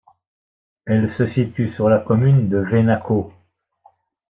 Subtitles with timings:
[0.87, 3.31] Elle se situe sur la commune de Venaco.